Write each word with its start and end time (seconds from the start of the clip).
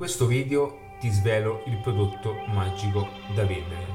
questo 0.00 0.24
video 0.24 0.96
ti 0.98 1.10
svelo 1.10 1.62
il 1.66 1.76
prodotto 1.76 2.32
magico 2.46 3.06
da 3.34 3.44
vendere. 3.44 3.86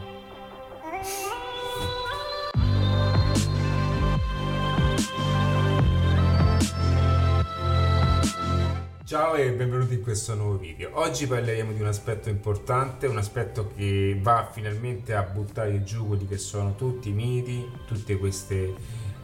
Ciao 9.03 9.33
e 9.33 9.51
benvenuti 9.51 9.95
in 9.95 10.03
questo 10.03 10.35
nuovo 10.35 10.59
video. 10.59 10.91
Oggi 10.93 11.25
parleremo 11.25 11.71
di 11.71 11.81
un 11.81 11.87
aspetto 11.87 12.29
importante, 12.29 13.07
un 13.07 13.17
aspetto 13.17 13.71
che 13.75 14.15
va 14.21 14.47
finalmente 14.53 15.15
a 15.15 15.23
buttare 15.23 15.83
giù 15.83 16.05
quelli 16.05 16.27
che 16.27 16.37
sono 16.37 16.75
tutti 16.75 17.09
i 17.09 17.13
miti, 17.13 17.67
tutte 17.87 18.15
queste 18.19 18.75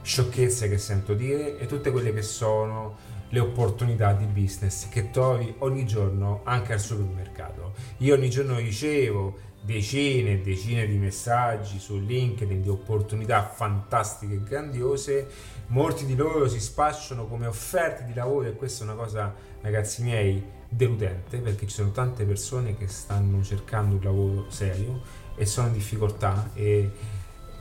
sciocchezze 0.01 0.67
che 0.67 0.79
sento 0.79 1.13
dire 1.13 1.59
e 1.59 1.67
tutte 1.67 1.91
quelle 1.91 2.11
che 2.11 2.23
sono 2.23 3.19
le 3.31 3.39
opportunità 3.39 4.13
di 4.13 4.25
business 4.25 4.89
che 4.89 5.09
trovi 5.09 5.53
ogni 5.59 5.85
giorno 5.85 6.41
anche 6.43 6.73
al 6.73 6.79
supermercato. 6.79 7.73
Io 7.97 8.15
ogni 8.15 8.29
giorno 8.29 8.57
ricevo 8.57 9.49
decine 9.61 10.33
e 10.33 10.41
decine 10.41 10.87
di 10.87 10.97
messaggi 10.97 11.79
su 11.79 11.99
LinkedIn 11.99 12.61
di 12.61 12.69
opportunità 12.69 13.43
fantastiche 13.47 14.33
e 14.33 14.43
grandiose, 14.43 15.27
molti 15.67 16.05
di 16.05 16.15
loro 16.15 16.47
si 16.47 16.59
spacciano 16.59 17.27
come 17.27 17.45
offerte 17.45 18.05
di 18.05 18.13
lavoro 18.13 18.47
e 18.47 18.55
questa 18.55 18.83
è 18.83 18.87
una 18.87 18.95
cosa, 18.95 19.33
ragazzi 19.61 20.03
miei, 20.03 20.43
deludente 20.67 21.39
perché 21.39 21.67
ci 21.67 21.75
sono 21.75 21.91
tante 21.91 22.23
persone 22.23 22.77
che 22.77 22.87
stanno 22.87 23.43
cercando 23.43 23.95
un 23.95 24.03
lavoro 24.03 24.49
serio 24.49 25.01
e 25.35 25.45
sono 25.45 25.67
in 25.67 25.73
difficoltà 25.73 26.51
e 26.53 26.89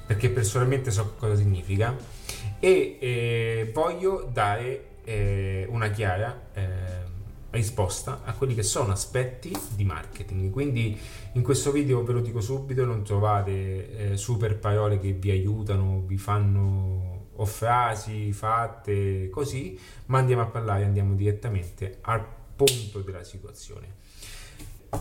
perché 0.07 0.31
personalmente 0.31 0.91
so 0.91 1.15
cosa 1.19 1.35
significa 1.35 1.97
e 2.61 2.99
eh, 3.01 3.71
voglio 3.73 4.29
dare 4.33 4.90
eh, 5.05 5.67
una 5.69 5.91
chiara 5.91 6.49
eh, 6.53 7.09
risposta 7.51 8.23
a 8.25 8.33
quelli 8.35 8.55
che 8.55 8.63
sono 8.63 8.93
aspetti 8.93 9.53
di 9.75 9.85
marketing. 9.85 10.51
Quindi 10.51 10.99
in 11.33 11.43
questo 11.43 11.71
video 11.73 12.03
ve 12.05 12.13
lo 12.13 12.21
dico 12.21 12.41
subito, 12.41 12.85
non 12.85 13.03
trovate 13.03 14.13
eh, 14.13 14.17
super 14.17 14.59
parole 14.59 14.99
che 14.99 15.13
vi 15.13 15.31
aiutano, 15.31 16.03
vi 16.07 16.19
fanno 16.19 17.29
o 17.35 17.45
frasi 17.47 18.33
fatte 18.33 19.29
così, 19.31 19.79
ma 20.07 20.19
andiamo 20.19 20.43
a 20.43 20.47
parlare, 20.47 20.85
andiamo 20.85 21.15
direttamente 21.15 21.99
al 22.03 22.25
punto 22.55 23.01
della 23.01 23.25
situazione. 23.25 23.99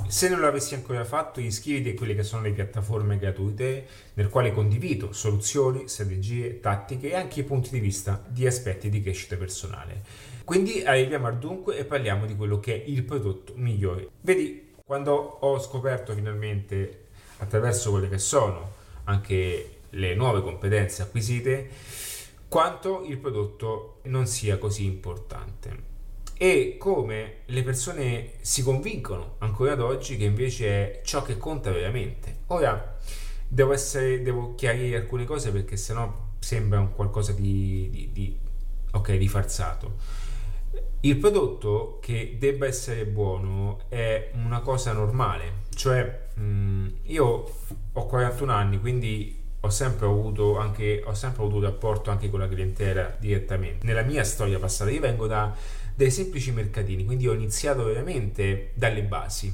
Se 0.07 0.27
non 0.27 0.39
l'avessi 0.39 0.73
ancora 0.73 1.03
fatto, 1.03 1.39
iscriviti 1.39 1.89
a 1.89 1.93
quelle 1.93 2.15
che 2.15 2.23
sono 2.23 2.41
le 2.41 2.51
piattaforme 2.51 3.17
gratuite 3.17 3.85
nel 4.13 4.29
quale 4.29 4.51
condivido 4.51 5.13
soluzioni, 5.13 5.87
strategie, 5.87 6.59
tattiche 6.59 7.11
e 7.11 7.15
anche 7.15 7.41
i 7.41 7.43
punti 7.43 7.69
di 7.69 7.79
vista 7.79 8.23
di 8.27 8.45
aspetti 8.45 8.89
di 8.89 9.01
crescita 9.01 9.35
personale. 9.35 10.01
Quindi 10.43 10.83
arriviamo 10.83 11.27
al 11.27 11.37
dunque 11.37 11.77
e 11.77 11.85
parliamo 11.85 12.25
di 12.25 12.35
quello 12.35 12.59
che 12.59 12.73
è 12.73 12.83
il 12.87 13.03
prodotto 13.03 13.53
migliore. 13.55 14.09
Vedi, 14.21 14.73
quando 14.83 15.13
ho 15.13 15.59
scoperto 15.59 16.13
finalmente 16.13 17.05
attraverso 17.37 17.91
quelle 17.91 18.09
che 18.09 18.17
sono 18.17 18.73
anche 19.03 19.77
le 19.91 20.15
nuove 20.15 20.41
competenze 20.41 21.03
acquisite, 21.03 21.69
quanto 22.47 23.03
il 23.05 23.17
prodotto 23.17 23.99
non 24.03 24.25
sia 24.25 24.57
così 24.57 24.85
importante 24.85 25.88
e 26.41 26.77
come 26.79 27.39
le 27.47 27.63
persone 27.63 28.31
si 28.39 28.63
convincono 28.63 29.35
ancora 29.39 29.73
ad 29.73 29.81
oggi 29.81 30.15
che 30.15 30.23
invece 30.23 30.67
è 30.67 31.01
ciò 31.03 31.21
che 31.21 31.37
conta 31.37 31.69
veramente. 31.69 32.43
Ora 32.47 32.97
devo, 33.45 33.73
essere, 33.73 34.21
devo 34.21 34.55
chiarire 34.55 34.95
alcune 34.95 35.25
cose 35.25 35.51
perché 35.51 35.75
sennò 35.75 36.27
sembra 36.39 36.79
un 36.79 36.93
qualcosa 36.93 37.33
di, 37.33 37.89
di, 37.91 38.09
di, 38.13 38.37
okay, 38.91 39.17
di 39.17 39.27
farsato. 39.27 39.97
Il 41.01 41.17
prodotto 41.17 41.99
che 42.01 42.37
debba 42.39 42.67
essere 42.67 43.05
buono 43.05 43.81
è 43.89 44.31
una 44.35 44.61
cosa 44.61 44.93
normale, 44.93 45.63
cioè 45.75 46.27
mh, 46.35 46.41
mm, 46.41 46.87
io 47.07 47.53
ho 47.91 48.05
41 48.05 48.49
anni, 48.53 48.79
quindi 48.79 49.37
ho 49.59 49.69
sempre 49.69 50.05
avuto 50.05 50.57
anche 50.57 51.03
ho 51.05 51.13
sempre 51.13 51.41
avuto 51.43 51.57
un 51.57 51.63
rapporto 51.63 52.11
anche 52.11 52.29
con 52.29 52.39
la 52.39 52.47
clientela 52.47 53.13
direttamente. 53.19 53.85
Nella 53.85 54.03
mia 54.03 54.23
storia 54.23 54.57
passata 54.57 54.89
io 54.89 55.01
vengo 55.01 55.27
da 55.27 55.53
dai 55.99 56.11
semplici 56.11 56.53
mercatini, 56.53 57.03
quindi 57.03 57.27
ho 57.27 57.33
iniziato 57.33 57.83
veramente 57.83 58.71
dalle 58.73 59.03
basi 59.03 59.53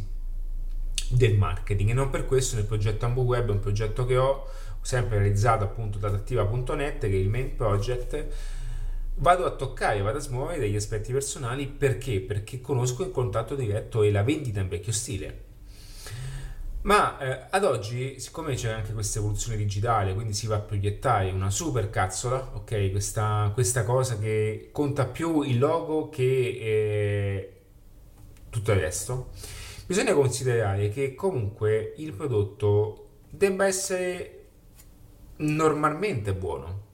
del 1.09 1.35
marketing. 1.35 1.89
E 1.89 1.94
non 1.94 2.11
per 2.11 2.28
questo 2.28 2.56
nel 2.56 2.66
progetto 2.66 3.06
Ambu 3.06 3.23
Web, 3.23 3.50
un 3.50 3.59
progetto 3.59 4.06
che 4.06 4.16
ho 4.16 4.47
sempre 4.79 5.17
realizzato 5.17 5.63
appunto 5.63 5.97
da 5.97 6.09
attiva.net 6.09 7.00
che 7.00 7.07
è 7.07 7.16
il 7.16 7.29
main 7.29 7.55
project 7.55 8.28
vado 9.16 9.45
a 9.45 9.55
toccare, 9.55 10.03
vado 10.03 10.19
a 10.19 10.22
smuovere 10.22 10.59
degli 10.59 10.75
aspetti 10.75 11.11
personali. 11.11 11.66
Perché? 11.66 12.22
Perché 12.22 12.61
conosco 12.61 13.03
il 13.03 13.09
contatto 13.09 13.55
diretto 13.55 14.03
e 14.03 14.11
la 14.11 14.22
vendita 14.22 14.59
in 14.59 14.67
vecchio 14.67 14.91
stile 14.91 15.44
ma 16.85 17.18
eh, 17.18 17.47
ad 17.50 17.63
oggi, 17.63 18.19
siccome 18.19 18.53
c'è 18.53 18.72
anche 18.72 18.94
questa 18.94 19.18
evoluzione 19.18 19.57
digitale, 19.57 20.13
quindi 20.13 20.34
si 20.34 20.46
va 20.46 20.57
a 20.57 20.59
proiettare 20.59 21.31
una 21.31 21.50
super 21.50 21.90
cazzola, 21.90 22.51
ok? 22.53 22.91
Questa, 22.91 23.50
questa 23.53 23.84
cosa 23.84 24.19
che 24.19 24.69
conta 24.72 25.07
più 25.07 25.41
il 25.41 25.57
logo 25.57 26.09
che 26.09 26.23
eh, 26.23 27.53
tutto 28.51 28.72
il 28.72 28.79
resto, 28.79 29.31
bisogna 29.88 30.13
considerare 30.13 30.90
che 30.90 31.16
comunque 31.16 31.96
il 31.97 32.13
prodotto 32.13 33.07
debba 33.29 33.66
essere 33.66 34.31
normalmente 35.38 36.34
buono 36.35 36.84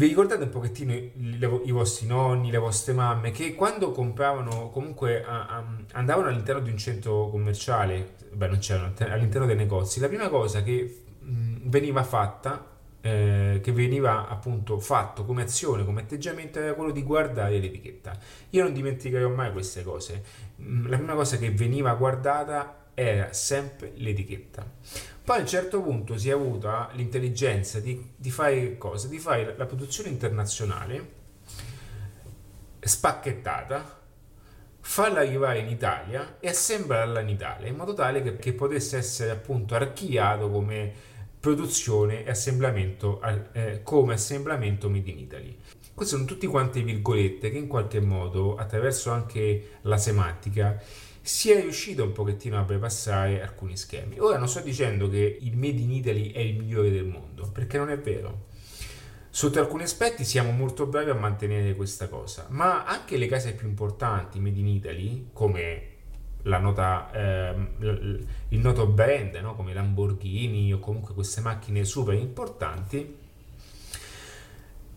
vi 0.00 0.06
ricordate 0.06 0.44
un 0.44 0.48
pochettino 0.48 0.94
i, 0.94 1.70
vostri 1.72 2.06
nonni, 2.06 2.50
le 2.50 2.56
vostre 2.56 2.94
mamme 2.94 3.32
che 3.32 3.54
quando 3.54 3.92
compravano, 3.92 4.70
comunque 4.70 5.22
a, 5.22 5.46
a, 5.46 5.64
andavano 5.92 6.28
all'interno 6.28 6.62
di 6.62 6.70
un 6.70 6.78
centro 6.78 7.28
commerciale, 7.28 8.14
beh 8.32 8.48
non 8.48 8.58
c'erano, 8.58 8.94
all'interno 8.96 9.46
dei 9.46 9.56
negozi, 9.56 10.00
la 10.00 10.08
prima 10.08 10.30
cosa 10.30 10.62
che 10.62 11.02
veniva 11.20 12.02
fatta, 12.02 12.66
eh, 13.02 13.60
che 13.62 13.72
veniva 13.72 14.26
appunto 14.26 14.78
fatto 14.80 15.26
come 15.26 15.42
azione, 15.42 15.84
come 15.84 16.00
atteggiamento, 16.00 16.58
era 16.60 16.72
quello 16.72 16.92
di 16.92 17.02
guardare 17.02 17.58
l'etichetta. 17.58 18.18
Io 18.50 18.62
non 18.62 18.72
dimenticherò 18.72 19.28
mai 19.28 19.52
queste 19.52 19.82
cose. 19.82 20.22
La 20.86 20.96
prima 20.96 21.12
cosa 21.12 21.36
che 21.36 21.50
veniva 21.50 21.92
guardata 21.92 22.86
era 22.94 23.34
sempre 23.34 23.92
l'etichetta. 23.96 24.66
Poi 25.30 25.38
a 25.38 25.42
un 25.42 25.46
certo 25.46 25.80
punto 25.80 26.18
si 26.18 26.28
è 26.28 26.32
avuta 26.32 26.90
l'intelligenza 26.94 27.78
di, 27.78 28.14
di 28.16 28.32
fare 28.32 28.76
cosa? 28.76 29.06
Di 29.06 29.20
fare 29.20 29.54
la 29.56 29.64
produzione 29.64 30.08
internazionale 30.08 31.12
spacchettata, 32.80 34.00
farla 34.80 35.20
arrivare 35.20 35.60
in 35.60 35.68
Italia 35.68 36.38
e 36.40 36.48
assemblarla 36.48 37.20
in 37.20 37.28
Italia 37.28 37.68
in 37.68 37.76
modo 37.76 37.94
tale 37.94 38.22
che, 38.22 38.38
che 38.38 38.54
potesse 38.54 38.96
essere 38.96 39.30
appunto 39.30 39.76
archiviato 39.76 40.50
come 40.50 40.92
produzione 41.38 42.24
e 42.24 42.30
assemblamento 42.30 43.22
eh, 43.52 43.84
come 43.84 44.14
assemblamento 44.14 44.90
made 44.90 45.10
in 45.12 45.18
Italy. 45.20 45.56
Queste 45.94 46.16
sono 46.16 46.26
tutte 46.26 46.48
quante 46.48 46.82
virgolette 46.82 47.52
che 47.52 47.58
in 47.58 47.68
qualche 47.68 48.00
modo 48.00 48.56
attraverso 48.56 49.12
anche 49.12 49.78
la 49.82 49.96
semantica 49.96 50.76
si 51.22 51.50
è 51.50 51.60
riuscito 51.60 52.02
un 52.02 52.12
pochettino 52.12 52.58
a 52.58 52.62
bypassare 52.62 53.42
alcuni 53.42 53.76
schemi. 53.76 54.18
Ora 54.18 54.38
non 54.38 54.48
sto 54.48 54.60
dicendo 54.60 55.08
che 55.08 55.38
il 55.40 55.56
Made 55.56 55.80
in 55.80 55.90
Italy 55.90 56.32
è 56.32 56.40
il 56.40 56.56
migliore 56.56 56.90
del 56.90 57.04
mondo, 57.04 57.48
perché 57.50 57.78
non 57.78 57.90
è 57.90 57.98
vero. 57.98 58.48
Sotto 59.28 59.60
alcuni 59.60 59.84
aspetti 59.84 60.24
siamo 60.24 60.50
molto 60.50 60.86
bravi 60.86 61.10
a 61.10 61.14
mantenere 61.14 61.76
questa 61.76 62.08
cosa, 62.08 62.46
ma 62.50 62.84
anche 62.84 63.16
le 63.16 63.26
case 63.26 63.54
più 63.54 63.68
importanti 63.68 64.40
Made 64.40 64.58
in 64.58 64.66
Italy, 64.66 65.28
come 65.32 65.88
nota, 66.42 67.10
ehm, 67.12 67.68
il 68.48 68.58
noto 68.58 68.86
brand, 68.86 69.34
no? 69.36 69.54
come 69.54 69.74
Lamborghini 69.74 70.72
o 70.72 70.78
comunque 70.78 71.14
queste 71.14 71.40
macchine 71.42 71.84
super 71.84 72.14
importanti, 72.14 73.18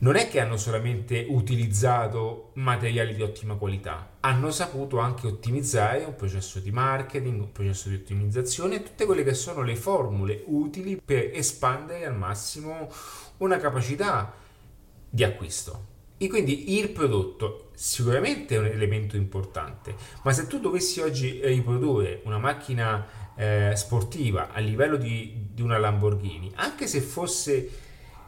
non 0.04 0.16
è 0.18 0.28
che 0.28 0.42
hanno 0.42 0.58
solamente 0.58 1.26
utilizzato 1.30 2.52
materiali 2.56 3.16
di 3.16 3.22
ottima 3.22 3.56
qualità, 3.56 4.18
hanno 4.20 4.52
saputo 4.52 5.00
anche 5.00 5.28
ottimizzare 5.28 6.04
un 6.04 6.16
processo 6.18 6.60
di 6.60 6.72
marketing, 6.72 7.40
un 7.40 7.52
processo 7.54 7.88
di 7.88 7.96
ottimizzazione 7.96 8.76
e 8.76 8.84
tutte 8.84 9.06
quelle 9.06 9.24
che 9.24 9.34
sono 9.34 9.62
le 9.62 9.78
formule 9.78 10.44
utili 10.48 11.02
per 11.04 11.30
espandere 11.34 12.06
al 12.06 12.18
massimo 12.18 12.92
una 13.38 13.56
capacità 13.58 14.34
di 15.10 15.24
acquisto. 15.24 15.92
E 16.18 16.28
quindi 16.28 16.78
il 16.78 16.90
prodotto 16.90 17.70
sicuramente 17.74 18.56
è 18.56 18.60
un 18.60 18.66
elemento 18.66 19.16
importante, 19.16 19.96
ma 20.24 20.34
se 20.34 20.48
tu 20.48 20.60
dovessi 20.60 21.00
oggi 21.00 21.40
riprodurre 21.42 22.22
una 22.26 22.40
macchina 22.40 23.08
eh, 23.38 23.72
sportiva 23.76 24.52
a 24.52 24.60
livello 24.60 24.98
di, 24.98 25.48
di 25.54 25.62
una 25.62 25.78
Lamborghini, 25.78 26.52
anche 26.56 26.88
se 26.88 27.00
fosse 27.00 27.70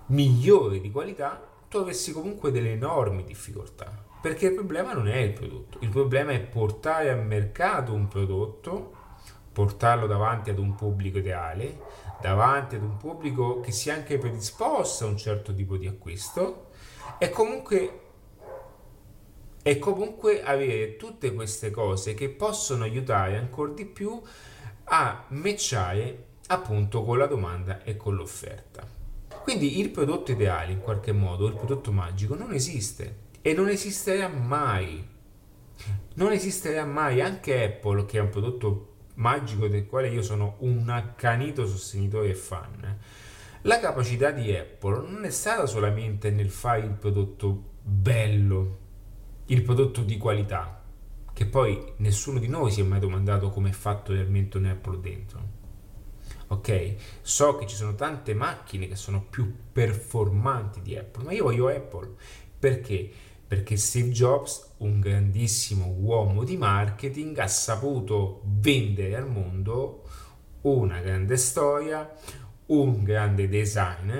migliore 0.07 0.79
di 0.79 0.89
qualità, 0.89 1.53
tu 1.67 1.77
avessi 1.77 2.11
comunque 2.11 2.51
delle 2.51 2.71
enormi 2.71 3.23
difficoltà. 3.23 4.03
Perché 4.21 4.47
il 4.47 4.55
problema 4.55 4.93
non 4.93 5.07
è 5.07 5.17
il 5.17 5.33
prodotto, 5.33 5.77
il 5.81 5.89
problema 5.89 6.31
è 6.31 6.39
portare 6.41 7.11
al 7.11 7.23
mercato 7.23 7.93
un 7.93 8.07
prodotto, 8.07 8.93
portarlo 9.51 10.07
davanti 10.07 10.49
ad 10.49 10.57
un 10.57 10.75
pubblico 10.75 11.19
ideale, 11.19 11.79
davanti 12.21 12.75
ad 12.75 12.81
un 12.81 12.97
pubblico 12.97 13.59
che 13.59 13.71
sia 13.71 13.93
anche 13.93 14.17
predisposto 14.17 15.05
a 15.05 15.09
un 15.09 15.17
certo 15.17 15.53
tipo 15.53 15.77
di 15.77 15.87
acquisto 15.87 16.69
e 17.17 17.29
comunque 17.29 17.99
e 19.67 19.79
comunque 19.79 20.43
avere 20.43 20.95
tutte 20.95 21.33
queste 21.33 21.71
cose 21.71 22.13
che 22.13 22.29
possono 22.29 22.83
aiutare 22.83 23.35
ancora 23.35 23.71
di 23.71 23.85
più 23.85 24.21
a 24.83 25.25
matchare 25.29 26.25
appunto 26.47 27.03
con 27.03 27.17
la 27.17 27.25
domanda 27.25 27.81
e 27.81 27.97
con 27.97 28.13
l'offerta. 28.13 29.04
Quindi 29.45 29.79
il 29.79 29.91
prodotto 29.91 30.31
ideale 30.31 30.71
in 30.71 30.79
qualche 30.79 31.11
modo, 31.11 31.45
il 31.45 31.53
prodotto 31.53 31.91
magico 31.91 32.33
non 32.33 32.51
esiste 32.51 33.17
e 33.43 33.53
non 33.53 33.69
esisterà 33.69 34.27
mai. 34.27 35.07
Non 36.15 36.31
esisterà 36.31 36.83
mai 36.83 37.21
anche 37.21 37.63
Apple 37.63 38.07
che 38.07 38.17
è 38.17 38.21
un 38.21 38.29
prodotto 38.29 38.93
magico 39.17 39.67
del 39.67 39.85
quale 39.85 40.09
io 40.09 40.23
sono 40.23 40.55
un 40.61 40.89
accanito 40.89 41.67
sostenitore 41.67 42.29
e 42.29 42.33
fan. 42.33 42.97
La 43.61 43.79
capacità 43.79 44.31
di 44.31 44.51
Apple 44.51 45.07
non 45.07 45.25
è 45.25 45.29
stata 45.29 45.67
solamente 45.67 46.31
nel 46.31 46.49
fare 46.49 46.79
il 46.79 46.93
prodotto 46.93 47.73
bello, 47.83 48.77
il 49.45 49.61
prodotto 49.61 50.01
di 50.01 50.17
qualità, 50.17 50.81
che 51.31 51.45
poi 51.45 51.93
nessuno 51.97 52.39
di 52.39 52.47
noi 52.47 52.71
si 52.71 52.81
è 52.81 52.83
mai 52.83 52.99
domandato 52.99 53.51
come 53.51 53.69
è 53.69 53.73
fatto 53.73 54.11
realmente 54.11 54.57
un 54.57 54.65
Apple 54.65 54.99
dentro. 54.99 55.64
Ok, 56.47 56.95
so 57.21 57.55
che 57.57 57.65
ci 57.65 57.75
sono 57.75 57.95
tante 57.95 58.33
macchine 58.33 58.87
che 58.87 58.95
sono 58.95 59.25
più 59.27 59.51
performanti 59.71 60.81
di 60.81 60.95
Apple, 60.95 61.23
ma 61.23 61.31
io 61.31 61.43
voglio 61.43 61.67
Apple 61.67 62.13
perché? 62.59 63.09
Perché 63.47 63.77
Steve 63.77 64.09
Jobs, 64.09 64.73
un 64.77 64.99
grandissimo 64.99 65.95
uomo 65.99 66.43
di 66.43 66.57
marketing, 66.57 67.37
ha 67.37 67.47
saputo 67.47 68.41
vendere 68.43 69.15
al 69.15 69.29
mondo 69.29 70.03
una 70.61 70.99
grande 70.99 71.37
storia, 71.37 72.11
un 72.67 73.03
grande 73.03 73.47
design, 73.47 74.11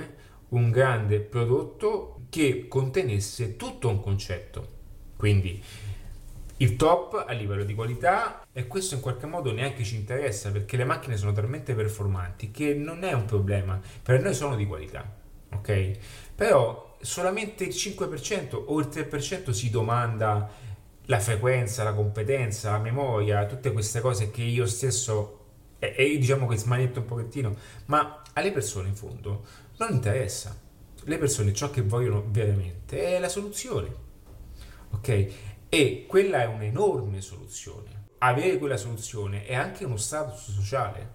un 0.50 0.70
grande 0.70 1.22
prodotto 1.22 2.26
che 2.30 2.68
contenesse 2.68 3.56
tutto 3.56 3.90
un 3.90 4.00
concetto. 4.00 4.68
Quindi 5.18 5.64
il 6.58 6.76
top 6.76 7.26
a 7.28 7.32
livello 7.34 7.64
di 7.64 7.74
qualità 7.74 8.45
e 8.58 8.68
questo 8.68 8.96
in 8.96 9.02
qualche 9.02 9.26
modo 9.26 9.52
neanche 9.52 9.84
ci 9.84 9.98
interessa 9.98 10.50
perché 10.50 10.78
le 10.78 10.86
macchine 10.86 11.18
sono 11.18 11.34
talmente 11.34 11.76
performanti 11.76 12.52
che 12.52 12.74
non 12.74 13.04
è 13.04 13.12
un 13.12 13.26
problema, 13.26 13.78
per 14.02 14.22
noi 14.22 14.34
sono 14.34 14.56
di 14.56 14.66
qualità, 14.66 15.14
ok? 15.52 15.92
Però 16.34 16.96
solamente 17.02 17.66
il 17.66 17.76
5% 17.76 18.56
o 18.68 18.80
il 18.80 18.88
3% 18.88 19.50
si 19.50 19.70
domanda 19.70 20.50
la 21.08 21.20
frequenza, 21.20 21.84
la 21.84 21.94
competenza, 21.94 22.72
la 22.72 22.80
memoria, 22.80 23.46
tutte 23.46 23.74
queste 23.74 24.00
cose 24.00 24.32
che 24.32 24.44
io 24.44 24.66
stesso 24.66 25.40
e, 25.78 25.94
e 25.98 26.18
diciamo 26.18 26.48
che 26.48 26.56
smanetto 26.56 27.02
un 27.02 27.06
pochettino, 27.08 27.54
ma 27.88 28.22
alle 28.32 28.54
persone 28.54 28.88
in 28.88 28.96
fondo 28.96 29.44
non 29.80 29.92
interessa. 29.92 30.58
Le 31.04 31.18
persone 31.18 31.52
ciò 31.52 31.70
che 31.72 31.82
vogliono 31.82 32.24
veramente 32.30 33.18
è 33.18 33.20
la 33.20 33.28
soluzione 33.28 34.04
ok? 34.96 35.28
E 35.76 36.06
quella 36.08 36.42
è 36.42 36.46
un'enorme 36.46 37.20
soluzione. 37.20 38.04
Avere 38.20 38.58
quella 38.58 38.78
soluzione 38.78 39.46
è 39.46 39.56
anche 39.56 39.84
uno 39.84 39.98
status 39.98 40.50
sociale, 40.50 41.10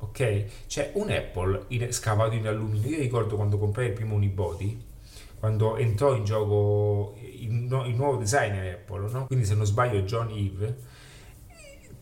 ok? 0.00 0.66
C'è 0.66 0.90
un 0.96 1.08
Apple 1.08 1.64
in, 1.68 1.90
scavato 1.94 2.34
in 2.34 2.46
alluminio. 2.46 2.90
Io 2.90 2.98
ricordo 2.98 3.36
quando 3.36 3.56
comprai 3.56 3.86
il 3.86 3.94
primo 3.94 4.14
unibody, 4.14 4.78
quando 5.38 5.78
entrò 5.78 6.14
in 6.14 6.24
gioco 6.24 7.16
il, 7.22 7.52
il 7.86 7.94
nuovo 7.94 8.16
designer 8.16 8.74
Apple, 8.74 9.10
no? 9.10 9.26
quindi 9.28 9.46
se 9.46 9.54
non 9.54 9.64
sbaglio 9.64 10.02
John 10.02 10.28
Eve, 10.28 10.76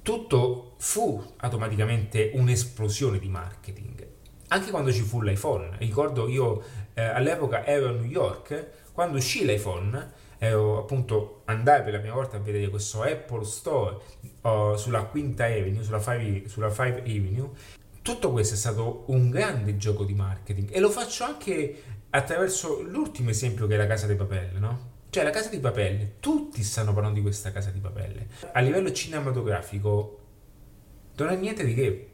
tutto 0.02 0.74
fu 0.78 1.24
automaticamente 1.36 2.32
un'esplosione 2.34 3.20
di 3.20 3.28
marketing. 3.28 4.08
Anche 4.48 4.72
quando 4.72 4.92
ci 4.92 5.02
fu 5.02 5.22
l'iPhone, 5.22 5.76
ricordo 5.78 6.26
io 6.26 6.60
eh, 6.92 7.02
all'epoca 7.02 7.64
ero 7.64 7.90
a 7.90 7.92
New 7.92 8.02
York, 8.02 8.90
quando 8.92 9.18
uscì 9.18 9.44
l'iPhone 9.44 10.28
ero 10.42 10.78
appunto 10.78 11.42
andai 11.44 11.82
per 11.82 11.92
la 11.92 11.98
prima 11.98 12.14
volta 12.14 12.38
a 12.38 12.40
vedere 12.40 12.70
questo 12.70 13.02
Apple 13.02 13.44
Store 13.44 13.98
uh, 14.40 14.74
sulla 14.74 15.02
Quinta 15.04 15.44
Avenue, 15.44 15.82
sulla 15.82 16.00
5, 16.00 16.48
sulla 16.48 16.70
5 16.70 17.02
Avenue. 17.02 17.50
Tutto 18.00 18.32
questo 18.32 18.54
è 18.54 18.56
stato 18.56 19.04
un 19.08 19.28
grande 19.28 19.76
gioco 19.76 20.04
di 20.04 20.14
marketing 20.14 20.70
e 20.72 20.80
lo 20.80 20.88
faccio 20.88 21.24
anche 21.24 21.82
attraverso 22.08 22.80
l'ultimo 22.80 23.28
esempio 23.28 23.66
che 23.66 23.74
è 23.74 23.76
la 23.76 23.86
casa 23.86 24.06
dei 24.06 24.16
papelle, 24.16 24.58
no? 24.58 24.88
Cioè 25.10 25.24
la 25.24 25.30
casa 25.30 25.50
di 25.50 25.58
papelle, 25.58 26.14
tutti 26.20 26.62
stanno 26.62 26.94
parlando 26.94 27.18
di 27.18 27.22
questa 27.22 27.52
casa 27.52 27.70
di 27.70 27.80
papelle. 27.80 28.28
A 28.52 28.60
livello 28.60 28.90
cinematografico 28.92 30.20
non 31.16 31.28
è 31.28 31.36
niente 31.36 31.66
di 31.66 31.74
che. 31.74 32.10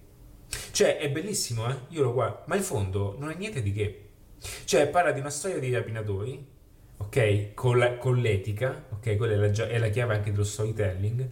Cioè 0.72 0.98
è 0.98 1.08
bellissimo, 1.10 1.70
eh? 1.70 1.76
Io 1.90 2.02
lo 2.02 2.12
guardo, 2.12 2.42
ma 2.46 2.56
in 2.56 2.62
fondo 2.62 3.14
non 3.20 3.30
è 3.30 3.36
niente 3.36 3.62
di 3.62 3.72
che. 3.72 4.08
Cioè 4.64 4.88
parla 4.88 5.12
di 5.12 5.20
una 5.20 5.30
storia 5.30 5.60
di 5.60 5.72
rapinatori 5.72 6.54
ok? 6.98 7.54
Con, 7.54 7.78
la, 7.78 7.96
con 7.98 8.16
l'etica, 8.16 8.86
ok? 8.90 9.16
Quella 9.16 9.32
è 9.32 9.36
la, 9.36 9.68
è 9.68 9.78
la 9.78 9.88
chiave 9.88 10.14
anche 10.14 10.30
dello 10.30 10.44
storytelling, 10.44 11.28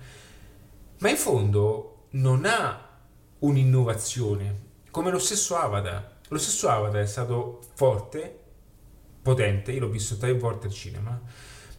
ma 0.99 1.11
in 1.11 1.17
fondo 1.17 2.07
non 2.11 2.45
ha 2.45 2.89
un'innovazione, 3.41 4.63
come 4.91 5.11
lo 5.11 5.19
stesso 5.19 5.57
Avatar. 5.57 6.13
Lo 6.29 6.39
stesso 6.39 6.69
Avatar 6.69 7.03
è 7.03 7.07
stato 7.07 7.61
forte, 7.75 8.39
potente, 9.23 9.73
io 9.73 9.81
l'ho 9.81 9.89
visto 9.89 10.17
tre 10.17 10.33
volte 10.35 10.67
al 10.67 10.73
cinema, 10.73 11.21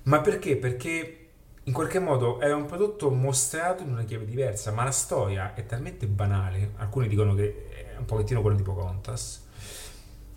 ma 0.04 0.22
perché? 0.22 0.58
Perché 0.58 1.20
in 1.64 1.74
qualche 1.74 2.00
modo 2.00 2.40
è 2.40 2.54
un 2.54 2.66
prodotto 2.66 3.10
mostrato 3.10 3.82
in 3.82 3.92
una 3.92 4.04
chiave 4.04 4.26
diversa, 4.26 4.72
ma 4.72 4.84
la 4.84 4.92
storia 4.92 5.56
è 5.56 5.66
talmente 5.66 6.06
banale, 6.06 6.74
alcuni 6.78 7.08
dicono 7.08 7.34
che 7.34 7.70
è 7.94 7.98
un 7.98 8.06
pochettino 8.06 8.42
quella 8.42 8.56
di 8.56 8.62
Pocahontas, 8.62 9.48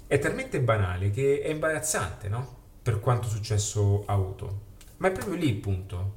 è 0.07 0.19
talmente 0.19 0.61
banale 0.61 1.11
che 1.11 1.43
è 1.43 1.49
imbarazzante, 1.49 2.29
no? 2.29 2.57
Per 2.89 3.01
quanto 3.01 3.29
successo 3.29 4.05
ha 4.07 4.15
avuto. 4.15 4.61
Ma 4.97 5.09
è 5.09 5.13
proprio 5.13 5.35
lì 5.35 5.51
il 5.51 5.57
punto. 5.57 6.15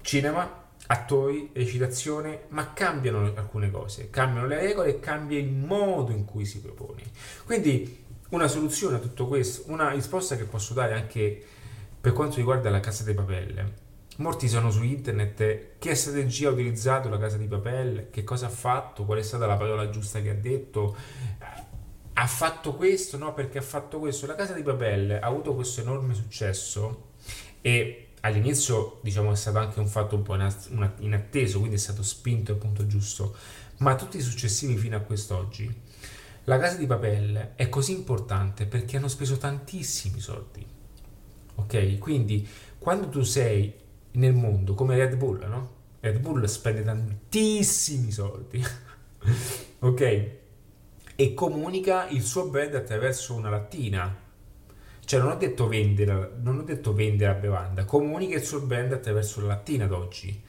Cinema, 0.00 0.66
attori, 0.86 1.50
recitazione, 1.52 2.42
ma 2.50 2.72
cambiano 2.72 3.32
alcune 3.34 3.68
cose, 3.68 4.10
cambiano 4.10 4.46
le 4.46 4.60
regole 4.60 4.90
e 4.90 5.00
cambia 5.00 5.36
il 5.40 5.50
modo 5.50 6.12
in 6.12 6.24
cui 6.24 6.44
si 6.44 6.60
propone. 6.60 7.02
Quindi 7.44 8.04
una 8.28 8.46
soluzione 8.46 8.94
a 8.94 9.00
tutto 9.00 9.26
questo, 9.26 9.72
una 9.72 9.90
risposta 9.90 10.36
che 10.36 10.44
posso 10.44 10.72
dare 10.72 10.94
anche 10.94 11.44
per 12.00 12.12
quanto 12.12 12.36
riguarda 12.36 12.70
la 12.70 12.78
casa 12.78 13.02
dei 13.02 13.14
papelle. 13.14 13.82
Molti 14.18 14.46
sono 14.46 14.70
su 14.70 14.84
internet, 14.84 15.78
che 15.80 15.94
strategia 15.96 16.50
ha 16.50 16.52
utilizzato 16.52 17.08
la 17.08 17.18
casa 17.18 17.38
di 17.38 17.48
papelle, 17.48 18.10
che 18.10 18.22
cosa 18.22 18.46
ha 18.46 18.50
fatto, 18.50 19.04
qual 19.04 19.18
è 19.18 19.22
stata 19.22 19.46
la 19.46 19.56
parola 19.56 19.90
giusta 19.90 20.20
che 20.20 20.30
ha 20.30 20.34
detto, 20.34 20.96
ha 22.14 22.26
fatto 22.26 22.74
questo, 22.74 23.16
no? 23.18 23.34
Perché 23.34 23.58
ha 23.58 23.62
fatto 23.62 23.98
questo. 23.98 24.26
La 24.26 24.34
Casa 24.34 24.52
di 24.54 24.62
Papel 24.62 25.12
ha 25.12 25.26
avuto 25.26 25.54
questo 25.54 25.80
enorme 25.80 26.14
successo 26.14 27.10
e 27.60 28.08
all'inizio, 28.20 29.00
diciamo, 29.02 29.32
è 29.32 29.36
stato 29.36 29.58
anche 29.58 29.80
un 29.80 29.88
fatto 29.88 30.14
un 30.14 30.22
po' 30.22 30.34
inatteso, 30.34 31.58
quindi 31.58 31.76
è 31.76 31.80
stato 31.80 32.02
spinto 32.02 32.52
al 32.52 32.58
punto 32.58 32.86
giusto, 32.86 33.34
ma 33.78 33.96
tutti 33.96 34.16
i 34.16 34.20
successivi 34.20 34.76
fino 34.76 34.96
a 34.96 35.00
quest'oggi. 35.00 35.82
La 36.44 36.58
Casa 36.58 36.76
di 36.76 36.86
Papel 36.86 37.52
è 37.56 37.68
così 37.68 37.92
importante 37.92 38.66
perché 38.66 38.96
hanno 38.96 39.08
speso 39.08 39.36
tantissimi 39.36 40.20
soldi. 40.20 40.64
Ok? 41.56 41.98
Quindi 41.98 42.46
quando 42.78 43.08
tu 43.08 43.22
sei 43.22 43.72
nel 44.12 44.34
mondo 44.34 44.74
come 44.74 44.96
Red 44.96 45.16
Bull, 45.16 45.44
no? 45.48 45.72
Red 46.00 46.18
Bull 46.18 46.44
spende 46.44 46.84
tantissimi 46.84 48.12
soldi. 48.12 48.62
ok? 49.80 50.42
E 51.16 51.34
comunica 51.34 52.08
il 52.08 52.22
suo 52.22 52.48
brand 52.48 52.74
attraverso 52.74 53.34
una 53.34 53.50
lattina. 53.50 54.22
Cioè 55.04 55.20
non 55.20 55.32
ho 55.32 55.36
detto 55.36 55.68
vendere, 55.68 56.32
non 56.40 56.58
ho 56.58 56.62
detto 56.62 56.94
vendere 56.94 57.32
la 57.32 57.38
bevanda, 57.38 57.84
comunica 57.84 58.36
il 58.36 58.42
suo 58.42 58.60
brand 58.60 58.92
attraverso 58.92 59.40
la 59.40 59.48
lattina 59.48 59.84
ad 59.84 59.92
oggi. 59.92 60.42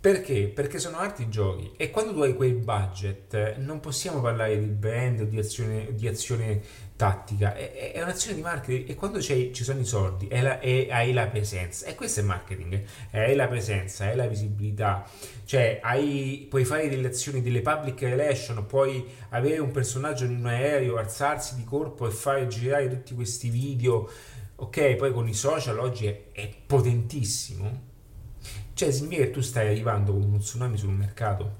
Perché? 0.00 0.48
Perché 0.48 0.78
sono 0.78 0.96
altri 0.96 1.28
giochi 1.28 1.72
e 1.76 1.90
quando 1.90 2.14
tu 2.14 2.22
hai 2.22 2.34
quel 2.34 2.54
budget 2.54 3.56
non 3.58 3.80
possiamo 3.80 4.22
parlare 4.22 4.58
di 4.58 4.64
brand 4.64 5.20
o 5.20 5.24
di 5.24 5.38
azione, 5.38 5.94
di 5.94 6.08
azione 6.08 6.62
tattica, 6.96 7.54
è, 7.54 7.92
è, 7.92 8.02
un'azione 8.02 8.36
di 8.36 8.40
marketing 8.40 8.88
e 8.88 8.94
quando 8.94 9.20
ci 9.20 9.52
sono 9.52 9.78
i 9.78 9.84
soldi 9.84 10.26
e, 10.28 10.40
la, 10.40 10.58
e, 10.58 10.88
hai 10.90 11.12
la 11.12 11.26
presenza, 11.26 11.84
e 11.84 11.94
questo 11.96 12.20
è 12.20 12.22
marketing, 12.22 12.82
hai 13.10 13.34
la 13.34 13.46
presenza, 13.46 14.06
hai 14.06 14.16
la 14.16 14.26
visibilità, 14.26 15.06
cioè 15.44 15.80
hai, 15.82 16.46
puoi 16.48 16.64
fare 16.64 16.88
delle 16.88 17.08
azioni, 17.08 17.42
delle 17.42 17.60
public 17.60 18.00
relation, 18.00 18.64
puoi 18.64 19.06
avere 19.30 19.58
un 19.58 19.70
personaggio 19.70 20.24
in 20.24 20.34
un 20.34 20.46
aereo, 20.46 20.96
alzarsi 20.96 21.56
di 21.56 21.64
corpo 21.64 22.08
e 22.08 22.10
fare 22.10 22.46
girare 22.46 22.88
tutti 22.88 23.14
questi 23.14 23.50
video, 23.50 24.10
ok, 24.56 24.94
poi 24.94 25.12
con 25.12 25.28
i 25.28 25.34
social 25.34 25.78
oggi 25.78 26.06
è, 26.06 26.22
è 26.32 26.48
potentissimo 26.66 27.88
cioè, 28.80 28.92
significa 28.92 29.24
che 29.24 29.30
tu 29.30 29.42
stai 29.42 29.66
arrivando 29.66 30.12
con 30.12 30.22
uno 30.22 30.38
tsunami 30.38 30.78
sul 30.78 30.88
mercato 30.88 31.58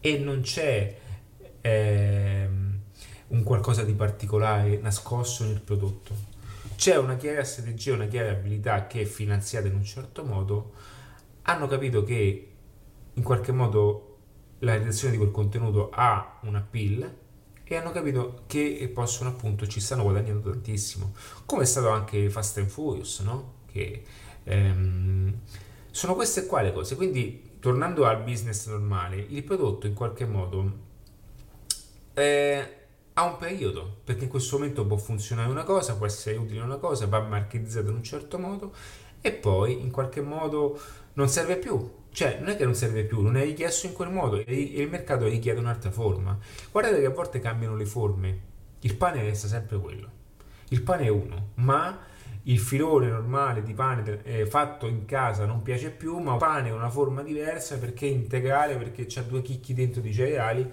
e 0.00 0.18
non 0.18 0.42
c'è 0.42 0.94
ehm, 1.62 2.80
un 3.28 3.42
qualcosa 3.42 3.82
di 3.82 3.94
particolare 3.94 4.76
nascosto 4.76 5.44
nel 5.44 5.62
prodotto. 5.62 6.14
C'è 6.76 6.98
una 6.98 7.16
chiara 7.16 7.42
strategia, 7.44 7.94
una 7.94 8.08
chiara 8.08 8.30
abilità 8.30 8.86
che 8.86 9.00
è 9.00 9.04
finanziata 9.06 9.68
in 9.68 9.74
un 9.76 9.84
certo 9.84 10.22
modo. 10.22 10.72
Hanno 11.42 11.66
capito 11.66 12.02
che 12.02 12.52
in 13.14 13.22
qualche 13.22 13.52
modo 13.52 14.18
la 14.58 14.74
redazione 14.74 15.12
di 15.12 15.18
quel 15.18 15.30
contenuto 15.30 15.88
ha 15.94 16.40
un 16.42 16.56
appeal 16.56 17.16
e 17.64 17.74
hanno 17.74 17.90
capito 17.90 18.42
che 18.46 18.90
possono 18.92 19.30
appunto 19.30 19.66
ci 19.66 19.80
stanno 19.80 20.02
guadagnando 20.02 20.50
tantissimo 20.50 21.14
come 21.46 21.62
è 21.62 21.66
stato 21.66 21.88
anche 21.88 22.28
Fast 22.28 22.58
and 22.58 22.68
Furious 22.68 23.20
no? 23.20 23.54
che 23.70 24.02
Ehm, 24.44 25.40
sono 25.90 26.14
queste 26.14 26.46
qua 26.46 26.62
le 26.62 26.72
cose. 26.72 26.96
Quindi, 26.96 27.56
tornando 27.60 28.06
al 28.06 28.22
business 28.22 28.66
normale, 28.68 29.16
il 29.16 29.42
prodotto 29.42 29.86
in 29.86 29.94
qualche 29.94 30.24
modo 30.24 30.88
eh, 32.14 32.74
ha 33.14 33.24
un 33.24 33.36
periodo, 33.36 33.98
perché 34.04 34.24
in 34.24 34.30
questo 34.30 34.58
momento 34.58 34.86
può 34.86 34.96
funzionare 34.96 35.50
una 35.50 35.64
cosa, 35.64 35.96
può 35.96 36.06
essere 36.06 36.36
utile 36.36 36.60
una 36.60 36.76
cosa, 36.76 37.06
va 37.06 37.20
marketizzato 37.20 37.90
in 37.90 37.96
un 37.96 38.02
certo 38.02 38.38
modo 38.38 38.72
e 39.20 39.32
poi 39.32 39.80
in 39.80 39.90
qualche 39.90 40.20
modo 40.20 40.80
non 41.14 41.28
serve 41.28 41.56
più. 41.56 41.98
Cioè, 42.12 42.38
non 42.40 42.48
è 42.48 42.56
che 42.56 42.64
non 42.64 42.74
serve 42.74 43.04
più, 43.04 43.20
non 43.20 43.36
è 43.36 43.44
richiesto 43.44 43.86
in 43.86 43.92
quel 43.92 44.10
modo 44.10 44.42
il 44.44 44.88
mercato 44.88 45.26
richiede 45.26 45.60
un'altra 45.60 45.90
forma. 45.90 46.36
Guardate 46.70 46.98
che 46.98 47.06
a 47.06 47.10
volte 47.10 47.38
cambiano 47.40 47.76
le 47.76 47.86
forme, 47.86 48.40
il 48.80 48.96
pane 48.96 49.22
resta 49.22 49.46
sempre 49.46 49.78
quello. 49.78 50.18
Il 50.70 50.82
pane 50.82 51.04
è 51.04 51.08
uno, 51.08 51.50
ma 51.54 51.98
il 52.44 52.58
filone 52.58 53.08
normale 53.08 53.62
di 53.62 53.74
pane 53.74 54.22
eh, 54.22 54.46
fatto 54.46 54.86
in 54.86 55.04
casa 55.04 55.44
non 55.44 55.62
piace 55.62 55.90
più, 55.90 56.18
ma 56.18 56.36
pane 56.36 56.68
è 56.68 56.72
una 56.72 56.90
forma 56.90 57.22
diversa 57.22 57.78
perché 57.78 58.06
è 58.06 58.10
integrale, 58.10 58.76
perché 58.76 59.06
c'ha 59.06 59.22
due 59.22 59.42
chicchi 59.42 59.74
dentro 59.74 60.00
di 60.00 60.12
cereali 60.12 60.72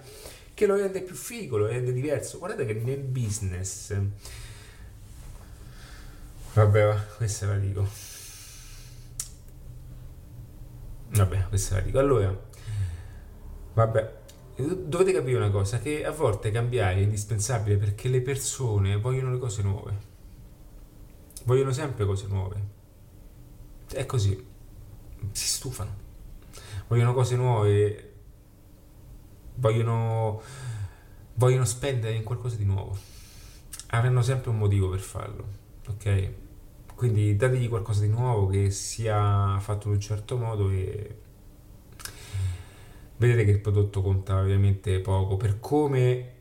che 0.54 0.66
lo 0.66 0.74
rende 0.74 1.02
più 1.02 1.14
figo, 1.14 1.56
lo 1.56 1.66
rende 1.66 1.92
diverso. 1.92 2.38
Guardate 2.38 2.66
che 2.66 2.74
nel 2.74 2.98
business... 2.98 3.94
Vabbè, 6.54 6.96
questa 7.16 7.46
la 7.46 7.56
dico. 7.56 7.86
Vabbè, 11.10 11.44
questa 11.48 11.76
la 11.76 11.80
dico. 11.82 12.00
Allora, 12.00 12.36
vabbè, 13.74 14.12
dovete 14.56 15.12
capire 15.12 15.36
una 15.36 15.50
cosa, 15.50 15.78
che 15.78 16.04
a 16.04 16.10
volte 16.10 16.50
cambiare 16.50 16.96
è 16.96 17.02
indispensabile 17.02 17.76
perché 17.76 18.08
le 18.08 18.22
persone 18.22 18.96
vogliono 18.96 19.30
le 19.30 19.38
cose 19.38 19.62
nuove. 19.62 20.07
Vogliono 21.48 21.72
sempre 21.72 22.04
cose 22.04 22.26
nuove. 22.26 22.62
È 23.90 24.04
così. 24.04 24.46
Si 25.32 25.46
stufano. 25.46 25.96
Vogliono 26.88 27.14
cose 27.14 27.36
nuove 27.36 28.08
vogliono, 29.54 30.42
vogliono 31.34 31.64
spendere 31.64 32.14
in 32.14 32.22
qualcosa 32.22 32.56
di 32.56 32.66
nuovo. 32.66 32.96
Avranno 33.88 34.20
sempre 34.20 34.50
un 34.50 34.58
motivo 34.58 34.90
per 34.90 35.00
farlo, 35.00 35.46
ok? 35.88 36.32
Quindi 36.94 37.34
dategli 37.34 37.68
qualcosa 37.68 38.02
di 38.02 38.08
nuovo 38.08 38.46
che 38.48 38.70
sia 38.70 39.58
fatto 39.60 39.88
in 39.88 39.94
un 39.94 40.00
certo 40.00 40.36
modo 40.36 40.68
e 40.68 41.16
vedete 43.16 43.46
che 43.46 43.52
il 43.52 43.60
prodotto 43.60 44.02
conta 44.02 44.38
ovviamente 44.38 45.00
poco 45.00 45.38
per 45.38 45.60
come 45.60 46.34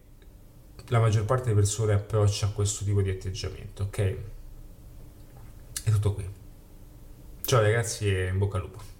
la 0.87 0.99
maggior 0.99 1.23
parte 1.23 1.45
delle 1.45 1.55
persone 1.55 1.93
approccia 1.93 2.47
a 2.47 2.51
questo 2.51 2.83
tipo 2.83 3.01
di 3.01 3.09
atteggiamento, 3.09 3.83
ok? 3.83 4.17
È 5.87 5.89
tutto 5.89 6.15
qui. 6.15 6.29
Ciao 7.45 7.61
ragazzi 7.61 8.13
e 8.13 8.27
in 8.27 8.37
bocca 8.37 8.57
al 8.57 8.63
lupo. 8.63 8.96